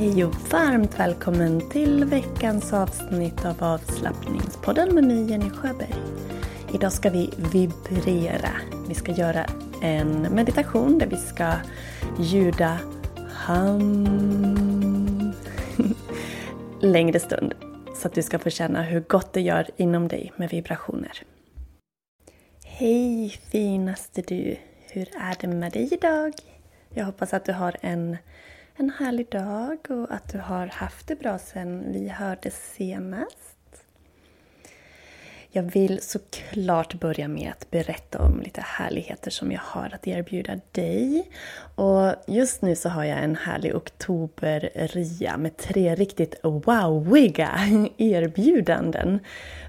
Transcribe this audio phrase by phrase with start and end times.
[0.00, 5.94] Hej och varmt välkommen till veckans avsnitt av avslappningspodden med mig Jenny Sjöberg.
[6.74, 8.50] Idag ska vi vibrera.
[8.88, 9.46] Vi ska göra
[9.82, 11.52] en meditation där vi ska
[12.18, 12.78] ljuda
[13.46, 15.32] hum
[16.80, 17.54] längre stund.
[17.96, 21.22] Så att du ska få känna hur gott det gör inom dig med vibrationer.
[22.64, 24.56] Hej finaste du!
[24.92, 26.32] Hur är det med dig idag?
[26.94, 28.16] Jag hoppas att du har en
[28.80, 33.84] en härlig dag och att du har haft det bra sen vi hördes senast.
[35.52, 40.60] Jag vill såklart börja med att berätta om lite härligheter som jag har att erbjuda
[40.72, 41.30] dig.
[41.74, 47.50] Och just nu så har jag en härlig oktoberria med tre riktigt wowiga
[47.96, 49.20] erbjudanden.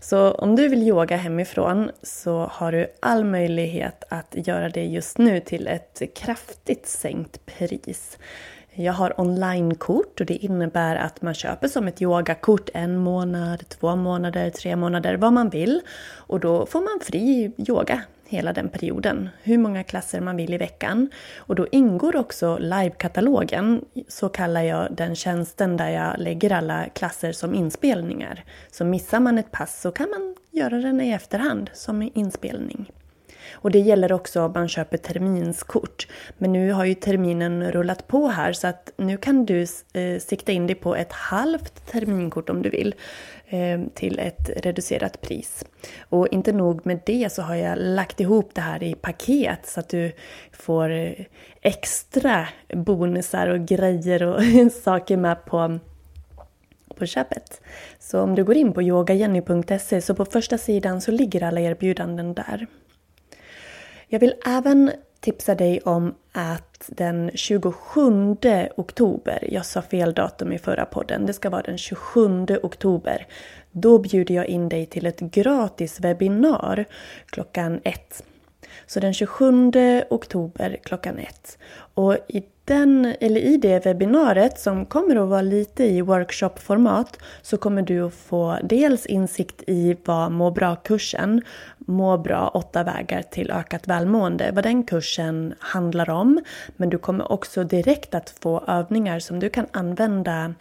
[0.00, 5.18] Så om du vill yoga hemifrån så har du all möjlighet att göra det just
[5.18, 8.18] nu till ett kraftigt sänkt pris.
[8.80, 13.96] Jag har onlinekort och det innebär att man köper som ett yogakort en månad, två
[13.96, 15.80] månader, tre månader, vad man vill.
[16.16, 20.58] Och då får man fri yoga hela den perioden, hur många klasser man vill i
[20.58, 21.10] veckan.
[21.36, 27.32] Och då ingår också livekatalogen, så kallar jag den tjänsten där jag lägger alla klasser
[27.32, 28.44] som inspelningar.
[28.70, 32.90] Så missar man ett pass så kan man göra den i efterhand som inspelning.
[33.62, 36.08] Och det gäller också om man köper terminskort.
[36.38, 39.62] Men nu har ju terminen rullat på här så att nu kan du
[39.92, 42.94] eh, sikta in dig på ett halvt terminkort om du vill
[43.46, 45.64] eh, till ett reducerat pris.
[46.08, 49.80] Och inte nog med det så har jag lagt ihop det här i paket så
[49.80, 50.12] att du
[50.52, 51.12] får eh,
[51.60, 54.42] extra bonusar och grejer och
[54.84, 55.78] saker med på
[57.00, 57.60] på köpet.
[57.98, 62.34] Så om du går in på yogajenny.se så på första sidan så ligger alla erbjudanden
[62.34, 62.66] där.
[64.12, 68.36] Jag vill även tipsa dig om att den 27
[68.76, 73.26] oktober, jag sa fel datum i förra podden, det ska vara den 27 oktober.
[73.70, 76.84] Då bjuder jag in dig till ett gratis webbinar
[77.26, 78.24] klockan ett.
[78.86, 79.72] Så den 27
[80.10, 81.58] oktober klockan ett.
[81.94, 87.56] Och i, den, eller i det webbinariet som kommer att vara lite i workshopformat så
[87.56, 91.42] kommer du att få dels insikt i vad Må bra-kursen,
[91.78, 96.40] Må bra åtta vägar till ökat välmående, vad den kursen handlar om.
[96.76, 100.54] Men du kommer också direkt att få övningar som du kan använda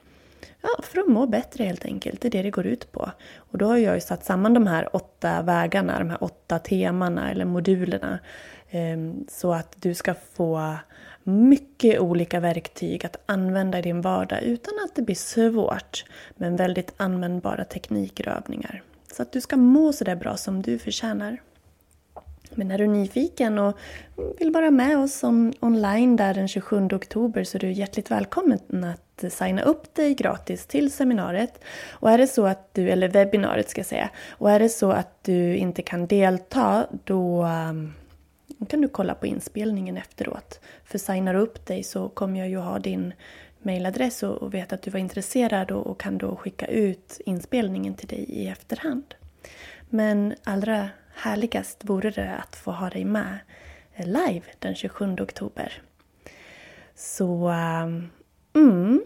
[0.62, 2.22] ja, för att må bättre helt enkelt.
[2.22, 3.12] Det är det det går ut på.
[3.38, 7.32] Och då har jag ju satt samman de här åtta vägarna, de här åtta temana
[7.32, 8.20] eller modulerna.
[8.70, 10.76] Ehm, så att du ska få
[11.30, 16.06] mycket olika verktyg att använda i din vardag utan att det blir svårt.
[16.36, 18.84] Men väldigt användbara tekniker och övningar.
[19.14, 21.38] Så att du ska må så där bra som du förtjänar.
[22.52, 23.78] Men är du nyfiken och
[24.40, 25.24] vill vara med oss
[25.60, 30.66] online där den 27 oktober så är du hjärtligt välkommen att signa upp dig gratis
[30.66, 31.64] till seminariet.
[31.90, 34.92] Och är det så att du, eller webbinariet ska jag säga, och är det så
[34.92, 37.94] att du inte kan delta då um,
[38.60, 40.60] um, kan du kolla på inspelningen efteråt.
[40.84, 43.14] För signar du upp dig så kommer jag ju ha din
[43.62, 47.94] mejladress och, och vet att du var intresserad och, och kan då skicka ut inspelningen
[47.94, 49.16] till dig i efterhand.
[49.90, 53.40] Men allra härligast vore det att få ha dig med
[53.94, 55.82] eh, live den 27 oktober.
[56.96, 58.10] Så ehm,
[58.56, 59.04] mm,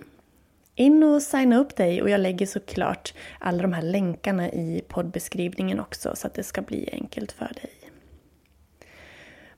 [0.75, 5.79] in och signa upp dig och jag lägger såklart alla de här länkarna i poddbeskrivningen
[5.79, 7.82] också så att det ska bli enkelt för dig.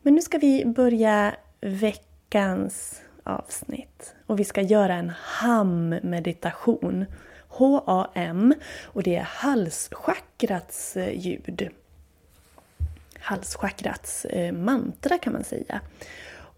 [0.05, 7.05] Men nu ska vi börja veckans avsnitt och vi ska göra en ham-meditation.
[7.47, 8.53] H-A-M
[8.83, 11.69] och det är halschakrats eh, ljud.
[13.19, 15.81] Halschakrats eh, mantra kan man säga.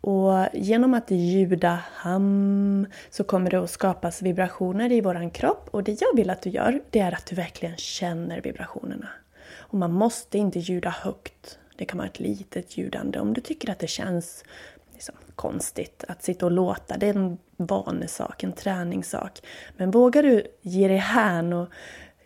[0.01, 5.83] Och genom att ljuda ham så kommer det att skapas vibrationer i våran kropp och
[5.83, 9.07] det jag vill att du gör det är att du verkligen känner vibrationerna.
[9.57, 11.59] Och man måste inte ljuda högt.
[11.77, 14.44] Det kan vara ett litet ljudande om du tycker att det känns
[14.94, 16.97] liksom, konstigt att sitta och låta.
[16.97, 19.39] Det är en vanesak, en träningssak.
[19.77, 21.69] Men vågar du ge dig hän och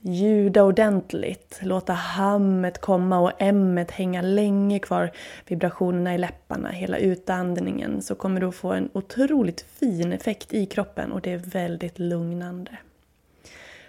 [0.01, 5.11] ljuda ordentligt, låta hammet komma och emmet hänga länge kvar,
[5.47, 10.65] vibrationerna i läpparna, hela utandningen, så kommer du att få en otroligt fin effekt i
[10.65, 12.77] kroppen och det är väldigt lugnande.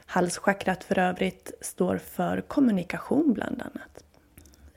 [0.07, 4.05] Halschakrat för övrigt står för kommunikation bland annat.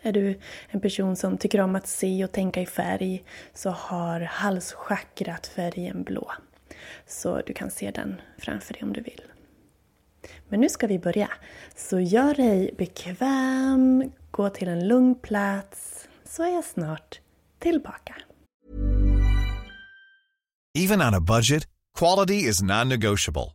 [0.06, 3.24] Är du en person som tycker om att se och tänka i färg
[3.54, 6.32] så har halschakrat färgen blå.
[7.08, 9.22] Så du kan se den framför dig om du vill.
[10.50, 11.30] Men nu ska vi börja.
[11.76, 17.20] Så gör dig bekväm, gå till en lugn plats, så är jag snart
[17.60, 18.16] tillbaka.
[20.78, 21.68] Even on a budget,
[22.00, 23.55] quality is non-negotiable.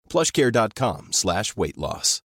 [0.11, 2.21] plushcare.com slash weight loss.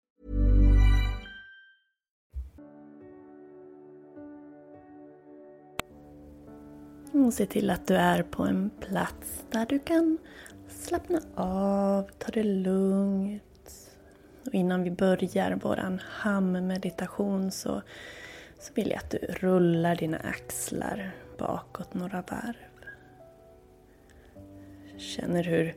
[7.34, 10.18] Se till att du är på en plats där du kan
[10.70, 13.42] slappna av, ta det lugnt.
[14.46, 17.82] Och innan vi börjar vår hammeditation så,
[18.60, 22.56] så vill jag att du rullar dina axlar bakåt några varv.
[24.98, 25.76] Känner hur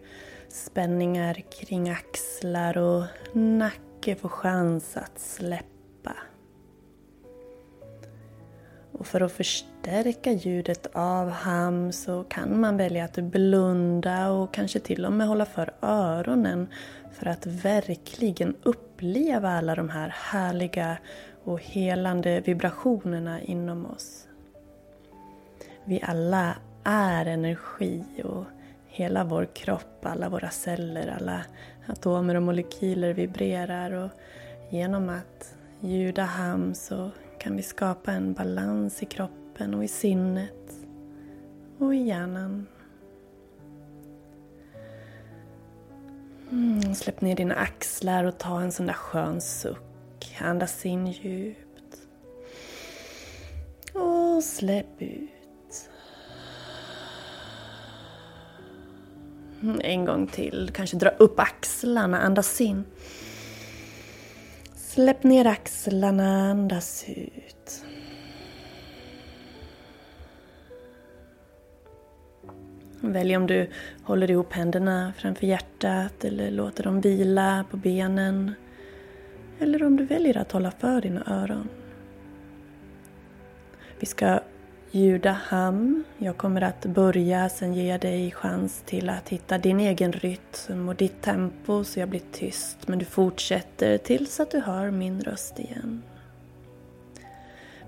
[0.56, 6.16] spänningar kring axlar och nacke får chans att släppa.
[8.92, 14.80] Och för att förstärka ljudet av ham så kan man välja att blunda och kanske
[14.80, 16.68] till och med hålla för öronen
[17.12, 20.98] för att verkligen uppleva alla de här härliga
[21.44, 24.28] och helande vibrationerna inom oss.
[25.84, 28.44] Vi alla är energi och
[28.96, 31.44] hela vår kropp, alla våra celler, alla
[31.86, 34.10] atomer och molekyler vibrerar och
[34.70, 40.72] genom att ljuda ham så kan vi skapa en balans i kroppen och i sinnet
[41.78, 42.66] och i hjärnan.
[46.50, 50.36] Mm, släpp ner dina axlar och ta en sån där skön suck.
[50.40, 52.00] Andas in djupt.
[53.94, 55.35] Och släpp ut.
[59.82, 60.70] En gång till.
[60.74, 62.84] Kanske dra upp axlarna, andas in.
[64.74, 67.84] Släpp ner axlarna, andas ut.
[73.00, 73.70] Välj om du
[74.02, 78.54] håller ihop händerna framför hjärtat eller låter dem vila på benen.
[79.58, 81.68] Eller om du väljer att hålla för dina öron.
[84.00, 84.40] Vi ska
[84.96, 85.38] ljuda.
[86.18, 90.88] Jag kommer att börja, sen ger jag dig chans till att hitta din egen rytm
[90.88, 92.88] och ditt tempo så jag blir tyst.
[92.88, 96.02] Men du fortsätter tills att du hör min röst igen.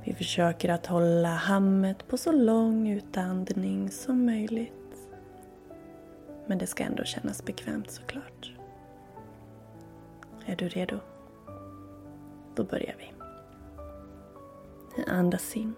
[0.05, 4.73] Vi försöker att hålla hammet på så lång utandning som möjligt.
[6.47, 8.53] Men det ska ändå kännas bekvämt såklart.
[10.47, 10.99] Är du redo?
[12.55, 13.13] Då börjar vi.
[15.07, 15.75] Andas in.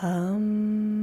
[0.00, 0.97] Hum.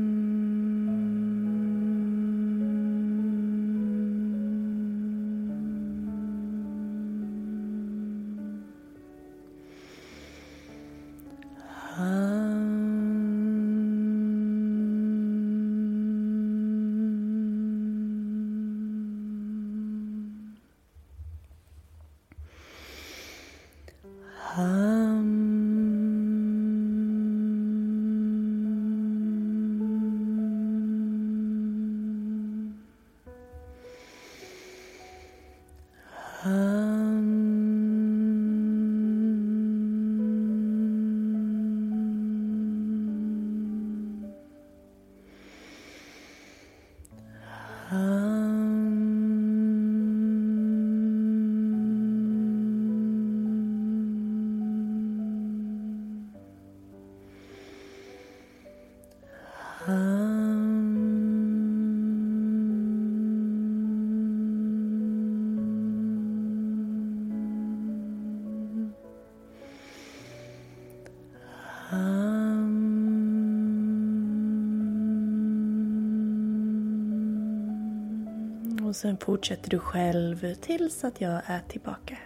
[78.96, 82.18] Sen fortsätter du själv tills att jag är tillbaka.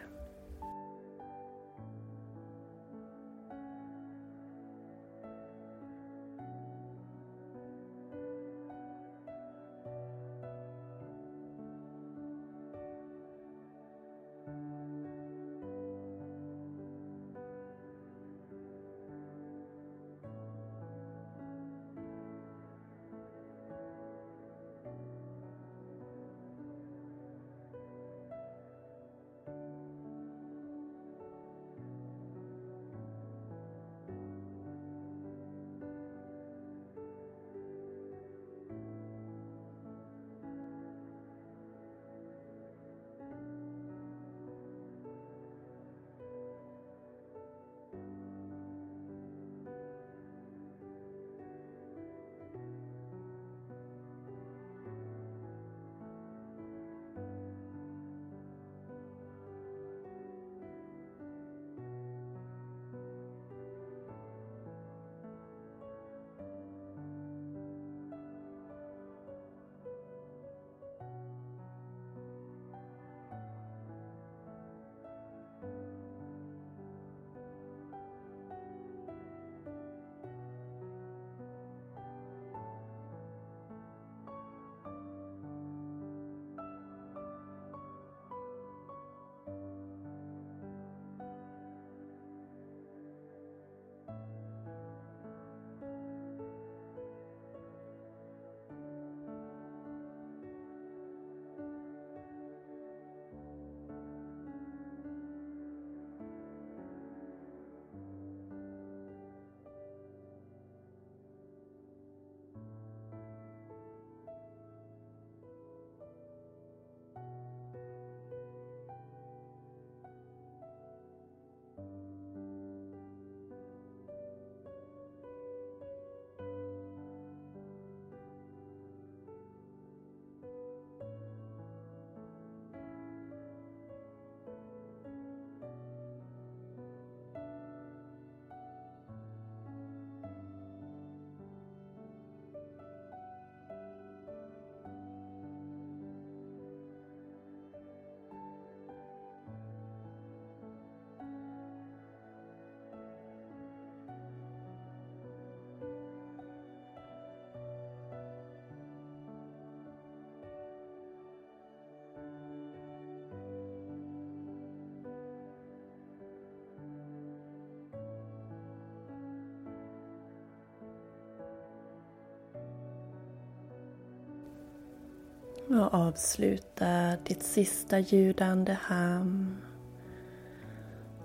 [175.69, 179.57] Och avsluta ditt sista ljudande ham.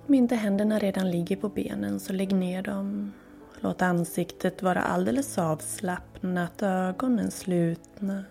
[0.07, 3.13] Om inte händerna redan ligger på benen så lägg ner dem.
[3.61, 8.25] Låt ansiktet vara alldeles avslappnat, ögonen slutna.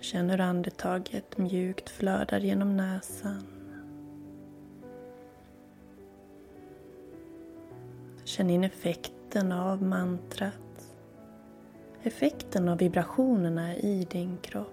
[0.00, 3.46] Känn hur andetaget mjukt flödar genom näsan.
[8.24, 10.65] Känn in effekten av mantrat
[12.06, 14.72] effekten av vibrationerna i din kropp.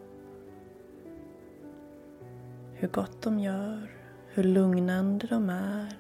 [2.74, 3.92] Hur gott de gör,
[4.28, 5.98] hur lugnande de är.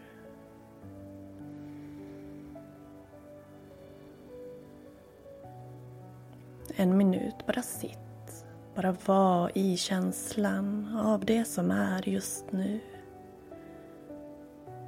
[6.75, 7.97] En minut, bara sitt.
[8.75, 12.79] Bara var i känslan av det som är just nu.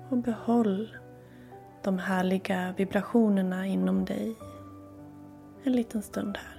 [0.10, 0.98] Och behåll
[1.84, 4.36] de härliga vibrationerna inom dig
[5.66, 6.55] en liten stund här.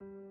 [0.00, 0.25] you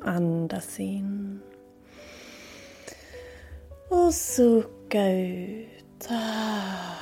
[0.00, 1.40] Andas in.
[3.88, 6.08] Och sucka ut.
[6.10, 6.92] Ah.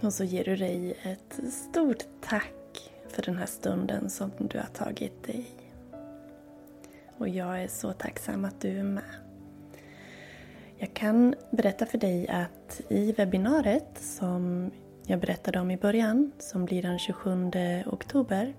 [0.00, 4.66] Och så ger du dig ett stort tack för den här stunden som du har
[4.66, 5.46] tagit dig.
[7.18, 9.02] Och jag är så tacksam att du är med.
[10.78, 14.70] Jag kan berätta för dig att i webbinariet som
[15.06, 17.50] jag berättade om i början, som blir den 27
[17.86, 18.54] oktober,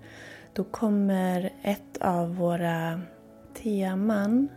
[0.54, 3.02] då kommer ett av våra
[3.54, 4.50] teman,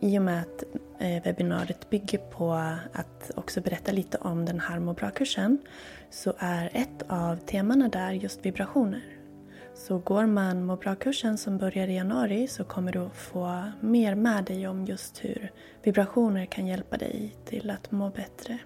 [0.00, 0.64] i och med att
[0.98, 2.52] eh, webbinariet bygger på
[2.92, 5.58] att också berätta lite om den här må bra-kursen,
[6.10, 9.02] så är ett av temana där just vibrationer.
[9.74, 14.44] Så går man må bra-kursen som börjar i januari så kommer du få mer med
[14.44, 18.58] dig om just hur vibrationer kan hjälpa dig till att må bättre.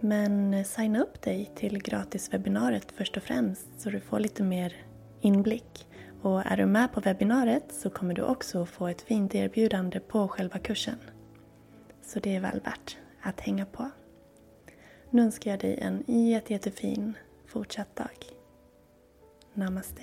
[0.00, 4.76] Men eh, signa upp dig till gratiswebbinariet först och främst så du får lite mer
[5.20, 5.86] inblick.
[6.22, 10.28] Och är du med på webbinariet så kommer du också få ett fint erbjudande på
[10.28, 10.98] själva kursen.
[12.02, 13.90] Så det är väl värt att hänga på.
[15.10, 17.14] Nu önskar jag dig en jätte, jättefin
[17.46, 18.16] fortsatt dag.
[19.54, 20.02] Namaste.